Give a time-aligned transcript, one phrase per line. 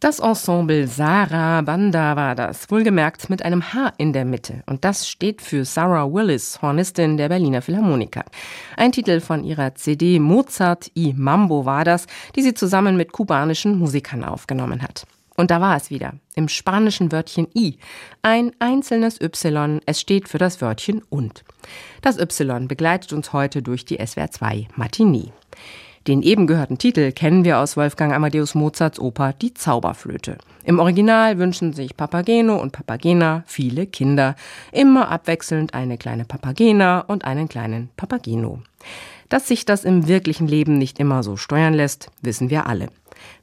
[0.00, 4.62] Das Ensemble Sarah Banda war das, wohlgemerkt mit einem H in der Mitte.
[4.66, 8.24] Und das steht für Sarah Willis, Hornistin der Berliner Philharmoniker.
[8.76, 12.06] Ein Titel von ihrer CD Mozart i Mambo war das,
[12.36, 15.04] die sie zusammen mit kubanischen Musikern aufgenommen hat.
[15.36, 17.78] Und da war es wieder, im spanischen Wörtchen i,
[18.22, 21.42] ein einzelnes Y, es steht für das Wörtchen und.
[22.02, 25.32] Das Y begleitet uns heute durch die SWR 2 Matinee.
[26.08, 30.38] Den eben gehörten Titel kennen wir aus Wolfgang Amadeus Mozarts Oper Die Zauberflöte.
[30.64, 34.34] Im Original wünschen sich Papageno und Papagena viele Kinder,
[34.72, 38.62] immer abwechselnd eine kleine Papagena und einen kleinen Papageno.
[39.28, 42.88] Dass sich das im wirklichen Leben nicht immer so steuern lässt, wissen wir alle.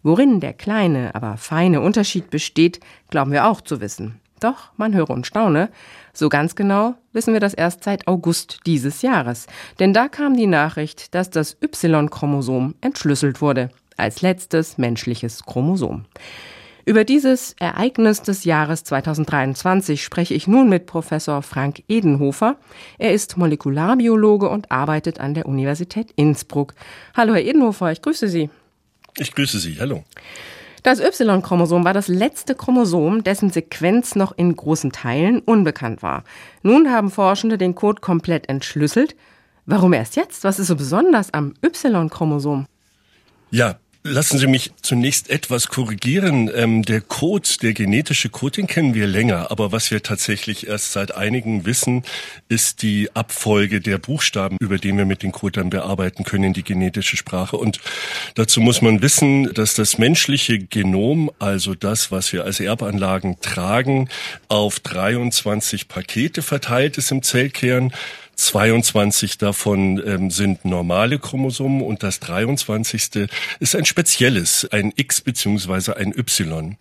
[0.01, 2.79] Worin der kleine, aber feine Unterschied besteht,
[3.11, 4.19] glauben wir auch zu wissen.
[4.39, 5.69] Doch man höre und staune,
[6.13, 9.47] so ganz genau wissen wir das erst seit August dieses Jahres.
[9.79, 16.05] Denn da kam die Nachricht, dass das Y-Chromosom entschlüsselt wurde, als letztes menschliches Chromosom.
[16.87, 22.57] Über dieses Ereignis des Jahres 2023 spreche ich nun mit Professor Frank Edenhofer.
[22.99, 26.75] Er ist Molekularbiologe und arbeitet an der Universität Innsbruck.
[27.15, 28.51] Hallo, Herr Edenhofer, ich grüße Sie.
[29.17, 29.79] Ich grüße Sie.
[29.79, 30.03] Hallo.
[30.85, 36.23] Das Y-Chromosom war das letzte Chromosom, dessen Sequenz noch in großen Teilen unbekannt war.
[36.61, 39.15] Nun haben Forschende den Code komplett entschlüsselt.
[39.65, 40.43] Warum erst jetzt?
[40.43, 42.67] Was ist so besonders am Y-Chromosom?
[43.49, 46.51] Ja, Lassen Sie mich zunächst etwas korrigieren.
[46.53, 49.49] Ähm, der Code, der genetische Code, den kennen wir länger.
[49.49, 52.03] Aber was wir tatsächlich erst seit einigen wissen,
[52.47, 57.17] ist die Abfolge der Buchstaben, über den wir mit den Codern bearbeiten können, die genetische
[57.17, 57.57] Sprache.
[57.57, 57.79] Und
[58.35, 64.09] dazu muss man wissen, dass das menschliche Genom, also das, was wir als Erbanlagen tragen,
[64.49, 67.91] auf 23 Pakete verteilt ist im Zellkern.
[68.35, 73.29] 22 davon ähm, sind normale Chromosomen und das 23.
[73.59, 76.77] ist ein spezielles, ein X beziehungsweise ein Y.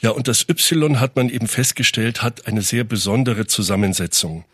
[0.00, 4.44] Ja, und das Y hat man eben festgestellt, hat eine sehr besondere Zusammensetzung.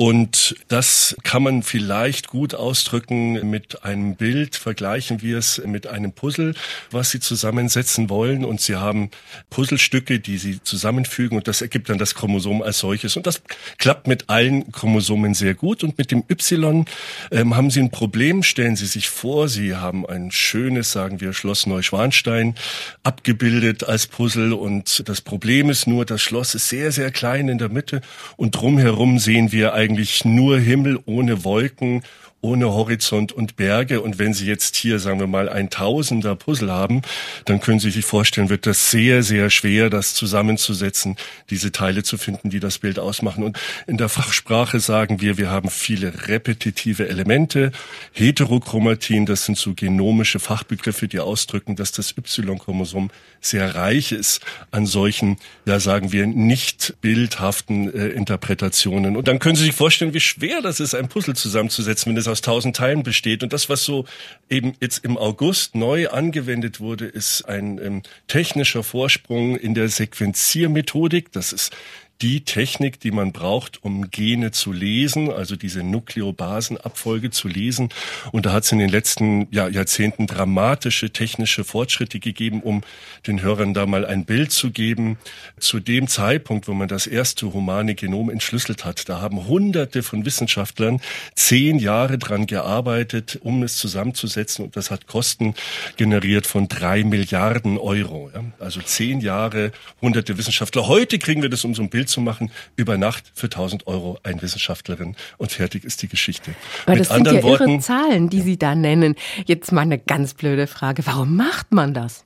[0.00, 4.54] Und das kann man vielleicht gut ausdrücken mit einem Bild.
[4.54, 6.54] Vergleichen wir es mit einem Puzzle,
[6.92, 8.44] was Sie zusammensetzen wollen.
[8.44, 9.10] Und Sie haben
[9.50, 11.36] Puzzlestücke, die Sie zusammenfügen.
[11.36, 13.16] Und das ergibt dann das Chromosom als solches.
[13.16, 13.42] Und das
[13.78, 15.82] klappt mit allen Chromosomen sehr gut.
[15.82, 16.84] Und mit dem Y
[17.32, 18.44] ähm, haben Sie ein Problem.
[18.44, 22.54] Stellen Sie sich vor, Sie haben ein schönes, sagen wir, Schloss Neuschwanstein
[23.02, 24.52] abgebildet als Puzzle.
[24.52, 28.00] Und das Problem ist nur, das Schloss ist sehr, sehr klein in der Mitte.
[28.36, 32.02] Und drumherum sehen wir eigentlich eigentlich nur Himmel ohne Wolken
[32.40, 34.00] ohne Horizont und Berge.
[34.00, 37.02] Und wenn Sie jetzt hier, sagen wir mal, ein Tausender Puzzle haben,
[37.44, 41.16] dann können Sie sich vorstellen, wird das sehr, sehr schwer, das zusammenzusetzen,
[41.50, 43.42] diese Teile zu finden, die das Bild ausmachen.
[43.42, 47.72] Und in der Fachsprache sagen wir, wir haben viele repetitive Elemente.
[48.12, 53.10] Heterochromatin, das sind so genomische Fachbegriffe, die ausdrücken, dass das Y-Chromosom
[53.40, 59.16] sehr reich ist an solchen, ja sagen wir, nicht bildhaften äh, Interpretationen.
[59.16, 62.28] Und dann können Sie sich vorstellen, wie schwer das ist, ein Puzzle zusammenzusetzen, wenn es
[62.28, 63.42] aus tausend Teilen besteht.
[63.42, 64.04] Und das, was so
[64.48, 71.32] eben jetzt im August neu angewendet wurde, ist ein ähm, technischer Vorsprung in der Sequenziermethodik.
[71.32, 71.72] Das ist
[72.20, 77.90] die Technik, die man braucht, um Gene zu lesen, also diese Nukleobasenabfolge zu lesen.
[78.32, 82.82] Und da hat es in den letzten ja, Jahrzehnten dramatische technische Fortschritte gegeben, um
[83.26, 85.16] den Hörern da mal ein Bild zu geben.
[85.60, 90.24] Zu dem Zeitpunkt, wo man das erste humane Genom entschlüsselt hat, da haben Hunderte von
[90.24, 91.00] Wissenschaftlern
[91.36, 94.64] zehn Jahre dran gearbeitet, um es zusammenzusetzen.
[94.64, 95.54] Und das hat Kosten
[95.96, 98.30] generiert von drei Milliarden Euro.
[98.34, 98.42] Ja?
[98.58, 99.70] Also zehn Jahre,
[100.00, 100.88] hunderte Wissenschaftler.
[100.88, 104.18] Heute kriegen wir das um so ein Bild zu machen, über Nacht für 1000 Euro
[104.22, 106.54] ein Wissenschaftlerin und fertig ist die Geschichte.
[106.84, 109.14] Aber Mit das sind ja Worten, irre Zahlen, die Sie da nennen.
[109.46, 111.06] Jetzt mal eine ganz blöde Frage.
[111.06, 112.24] Warum macht man das?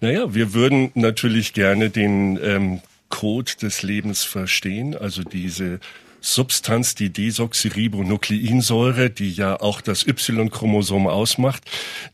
[0.00, 5.80] Naja, wir würden natürlich gerne den ähm, Code des Lebens verstehen, also diese
[6.24, 11.62] Substanz, die Desoxyribonukleinsäure, die ja auch das Y-Chromosom ausmacht,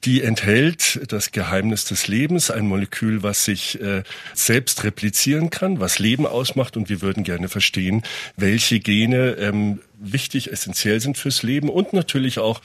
[0.04, 4.03] die enthält das Geheimnis des Lebens, ein Molekül, was sich äh,
[4.34, 6.76] selbst replizieren kann, was Leben ausmacht.
[6.76, 8.02] Und wir würden gerne verstehen,
[8.37, 12.61] welche Gene ähm, wichtig, essentiell sind fürs Leben und natürlich auch,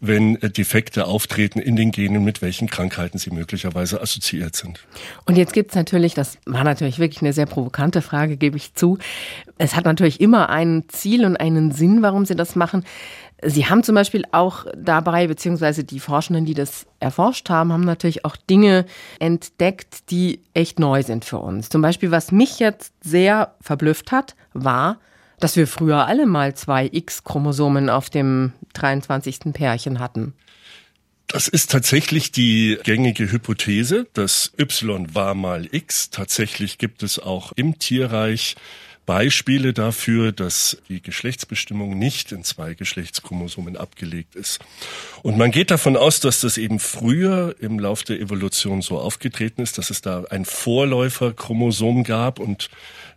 [0.00, 4.86] wenn äh, Defekte auftreten in den Genen, mit welchen Krankheiten sie möglicherweise assoziiert sind.
[5.26, 8.98] Und jetzt gibt's natürlich, das war natürlich wirklich eine sehr provokante Frage, gebe ich zu.
[9.58, 12.84] Es hat natürlich immer ein Ziel und einen Sinn, warum Sie das machen.
[13.42, 18.24] Sie haben zum Beispiel auch dabei, beziehungsweise die Forschenden, die das erforscht haben, haben natürlich
[18.24, 18.86] auch Dinge
[19.18, 21.68] entdeckt, die echt neu sind für uns.
[21.68, 24.98] Zum Beispiel, was mich jetzt sehr verblüfft hat, war,
[25.40, 29.52] dass wir früher alle mal zwei X-Chromosomen auf dem 23.
[29.52, 30.34] Pärchen hatten.
[31.26, 34.06] Das ist tatsächlich die gängige Hypothese.
[34.12, 36.10] Das Y war mal X.
[36.10, 38.54] Tatsächlich gibt es auch im Tierreich
[39.06, 44.58] Beispiele dafür, dass die Geschlechtsbestimmung nicht in zwei Geschlechtschromosomen abgelegt ist.
[45.22, 49.62] Und man geht davon aus, dass das eben früher im Lauf der Evolution so aufgetreten
[49.62, 52.68] ist, dass es da ein Vorläuferchromosom gab und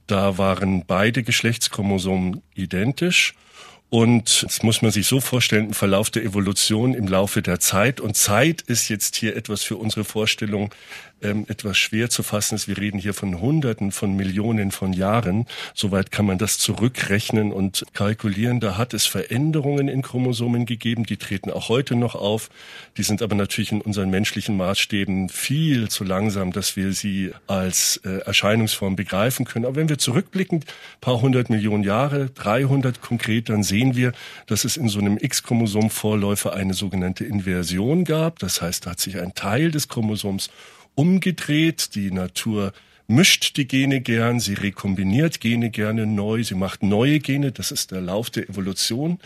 [0.06, 3.34] da waren beide Geschlechtschromosomen identisch.
[3.90, 8.00] Und das muss man sich so vorstellen, im Verlauf der Evolution im Laufe der Zeit.
[8.00, 10.74] Und Zeit ist jetzt hier etwas für unsere Vorstellung
[11.22, 12.68] ähm, etwas schwer zu fassen ist.
[12.68, 15.46] Wir reden hier von Hunderten von Millionen von Jahren.
[15.74, 18.60] Soweit kann man das zurückrechnen und kalkulieren.
[18.60, 22.50] Da hat es Veränderungen in Chromosomen gegeben, die treten auch heute noch auf.
[22.98, 27.98] Die sind aber natürlich in unseren menschlichen Maßstäben viel zu langsam, dass wir sie als
[28.06, 29.66] äh, Erscheinungsform begreifen können.
[29.66, 30.66] Aber wenn wir zurückblicken,
[31.02, 34.14] paar hundert Millionen Jahre, 300 konkret, dann sehen wir,
[34.48, 38.40] dass es in so einem X-Chromosom-Vorläufer eine sogenannte Inversion gab.
[38.40, 40.50] Das heißt, da hat sich ein Teil des Chromosoms
[41.00, 41.96] umgedreht.
[41.96, 42.74] Die Natur
[43.08, 47.54] mischt die Gene gern, sie rekombiniert Gene gerne neu, sie macht neue Gene.
[47.54, 49.18] Das ist der Lauf der Evolution,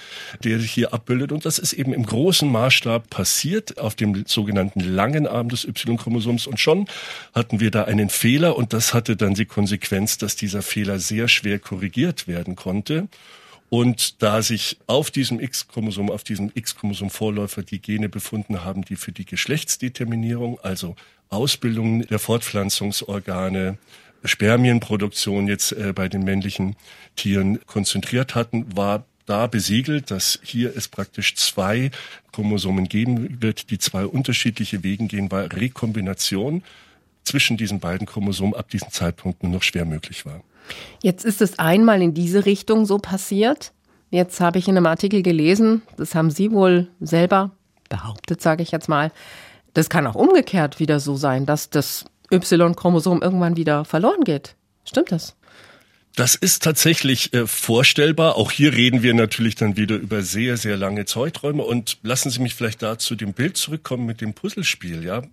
[0.44, 1.32] der sich hier abbildet.
[1.32, 6.46] Und das ist eben im großen Maßstab passiert auf dem sogenannten langen Arm des Y-Chromosoms.
[6.46, 6.88] Und schon
[7.34, 11.28] hatten wir da einen Fehler und das hatte dann die Konsequenz, dass dieser Fehler sehr
[11.28, 13.08] schwer korrigiert werden konnte.
[13.74, 19.12] Und da sich auf diesem X-Chromosom, auf diesem X-Chromosom-Vorläufer die Gene befunden haben, die für
[19.12, 20.96] die Geschlechtsdeterminierung, also
[21.30, 23.80] Ausbildung der Fortpflanzungsorgane,
[24.24, 26.76] Spermienproduktion jetzt äh, bei den männlichen
[27.16, 31.90] Tieren konzentriert hatten, war da besiegelt, dass hier es praktisch zwei
[32.32, 36.62] Chromosomen geben wird, die zwei unterschiedliche Wegen gehen, weil Rekombination
[37.24, 40.44] zwischen diesen beiden Chromosomen ab diesem Zeitpunkt nur noch schwer möglich war.
[41.02, 43.72] Jetzt ist es einmal in diese Richtung so passiert.
[44.10, 47.52] Jetzt habe ich in einem Artikel gelesen, das haben Sie wohl selber
[47.90, 49.12] behauptet, sage ich jetzt mal,
[49.74, 54.56] das kann auch umgekehrt wieder so sein, dass das Y-Chromosom irgendwann wieder verloren geht.
[54.86, 55.36] Stimmt das?
[56.16, 58.36] Das ist tatsächlich äh, vorstellbar.
[58.36, 61.64] Auch hier reden wir natürlich dann wieder über sehr, sehr lange Zeiträume.
[61.64, 65.04] Und lassen Sie mich vielleicht da zu dem Bild zurückkommen mit dem Puzzlespiel.
[65.04, 65.24] Ja,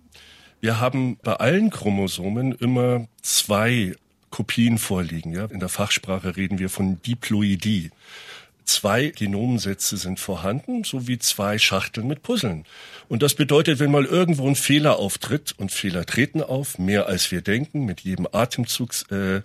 [0.59, 3.95] wir haben bei allen Chromosomen immer zwei
[4.31, 5.33] Kopien vorliegen.
[5.33, 7.91] Ja, in der Fachsprache reden wir von Diploidie.
[8.65, 12.65] Zwei Genomsätze sind vorhanden, sowie zwei Schachteln mit Puzzeln.
[13.09, 17.29] Und das bedeutet, wenn mal irgendwo ein Fehler auftritt, und Fehler treten auf, mehr als
[17.31, 19.41] wir denken, mit jedem Atemzug äh, äh,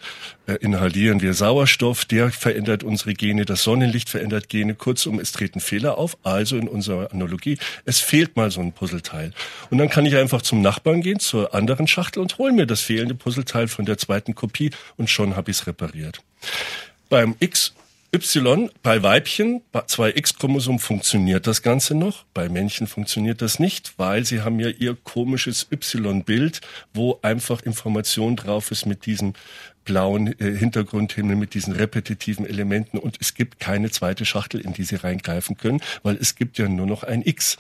[0.60, 5.98] inhalieren wir Sauerstoff, der verändert unsere Gene, das Sonnenlicht verändert Gene, kurzum, es treten Fehler
[5.98, 9.32] auf, also in unserer Analogie, es fehlt mal so ein Puzzleteil.
[9.70, 12.82] Und dann kann ich einfach zum Nachbarn gehen, zur anderen Schachtel und hol mir das
[12.82, 16.20] fehlende Puzzleteil von der zweiten Kopie und schon habe ich es repariert.
[17.08, 17.74] Beim X
[18.12, 22.24] Y bei Weibchen, bei zwei X-Chromosom funktioniert das Ganze noch.
[22.34, 26.60] Bei Männchen funktioniert das nicht, weil sie haben ja ihr komisches Y-Bild,
[26.94, 29.34] wo einfach Information drauf ist mit diesem
[29.86, 34.84] blauen äh, Hintergrundhimmel mit diesen repetitiven Elementen und es gibt keine zweite Schachtel, in die
[34.84, 37.56] sie reingreifen können, weil es gibt ja nur noch ein X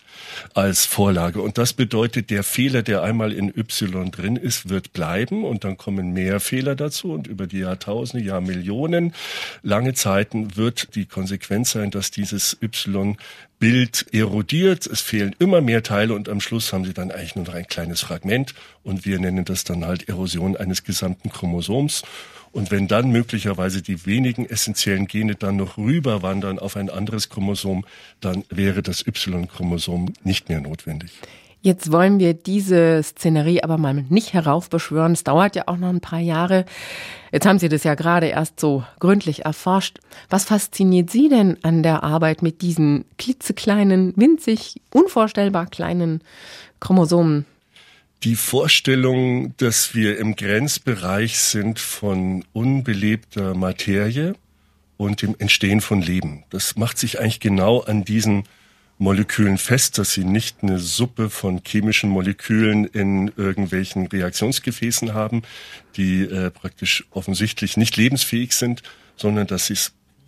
[0.52, 1.40] als Vorlage.
[1.40, 5.78] Und das bedeutet, der Fehler, der einmal in Y drin ist, wird bleiben und dann
[5.78, 9.14] kommen mehr Fehler dazu und über die Jahrtausende, Jahrmillionen,
[9.62, 13.16] lange Zeiten wird die Konsequenz sein, dass dieses Y
[13.58, 17.46] Bild erodiert, es fehlen immer mehr Teile und am Schluss haben sie dann eigentlich nur
[17.46, 22.02] noch ein kleines Fragment und wir nennen das dann halt Erosion eines gesamten Chromosoms.
[22.52, 27.84] Und wenn dann möglicherweise die wenigen essentiellen Gene dann noch rüberwandern auf ein anderes Chromosom,
[28.20, 31.10] dann wäre das Y-Chromosom nicht mehr notwendig.
[31.62, 35.12] Jetzt wollen wir diese Szenerie aber mal nicht heraufbeschwören.
[35.12, 36.64] Es dauert ja auch noch ein paar Jahre.
[37.32, 39.98] Jetzt haben Sie das ja gerade erst so gründlich erforscht.
[40.30, 46.22] Was fasziniert Sie denn an der Arbeit mit diesen klitzekleinen, winzig, unvorstellbar kleinen
[46.78, 47.46] Chromosomen?
[48.22, 54.34] Die Vorstellung, dass wir im Grenzbereich sind von unbelebter Materie
[54.96, 56.44] und dem Entstehen von Leben.
[56.50, 58.44] Das macht sich eigentlich genau an diesen
[58.98, 65.42] Molekülen fest, dass sie nicht eine Suppe von chemischen Molekülen in irgendwelchen Reaktionsgefäßen haben,
[65.96, 68.82] die äh, praktisch offensichtlich nicht lebensfähig sind,
[69.16, 69.76] sondern dass sie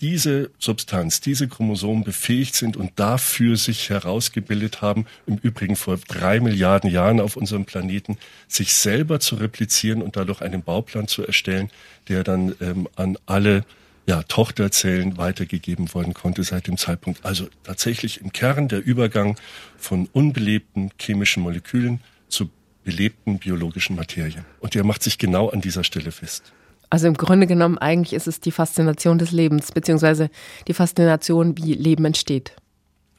[0.01, 6.41] diese Substanz, diese Chromosomen befähigt sind und dafür sich herausgebildet haben, im Übrigen vor drei
[6.41, 11.71] Milliarden Jahren auf unserem Planeten, sich selber zu replizieren und dadurch einen Bauplan zu erstellen,
[12.09, 13.65] der dann ähm, an alle
[14.09, 17.27] ja, Tochterzellen weitergegeben worden konnte seit dem Zeitpunkt.
[17.27, 19.37] Also tatsächlich im Kern der Übergang
[19.77, 22.49] von unbelebten chemischen Molekülen zu
[22.85, 24.47] belebten biologischen Materien.
[24.61, 26.53] Und der macht sich genau an dieser Stelle fest.
[26.89, 30.31] Also im Grunde genommen eigentlich ist es die Faszination des Lebens, beziehungsweise
[30.69, 32.57] die Faszination, wie Leben entsteht.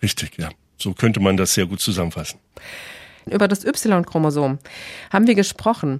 [0.02, 0.50] Richtig, ja.
[0.80, 2.40] So könnte man das sehr gut zusammenfassen.
[3.28, 4.58] Über das Y-Chromosom
[5.12, 6.00] haben wir gesprochen.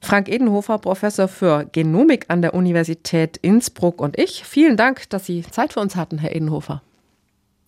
[0.00, 4.44] Frank Edenhofer, Professor für Genomik an der Universität Innsbruck und ich.
[4.44, 6.82] Vielen Dank, dass Sie Zeit für uns hatten, Herr Edenhofer.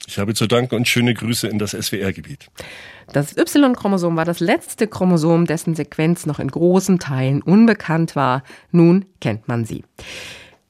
[0.07, 2.49] Ich habe zu danken und schöne Grüße in das SWR-Gebiet.
[3.13, 8.43] Das Y-Chromosom war das letzte Chromosom, dessen Sequenz noch in großen Teilen unbekannt war.
[8.71, 9.85] Nun kennt man sie.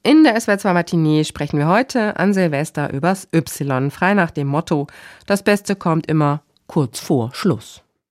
[0.02, 4.86] In der SWR2 Matinee sprechen wir heute an Silvester übers Y, frei nach dem Motto,
[5.26, 7.82] das Beste kommt immer kurz vor Schluss.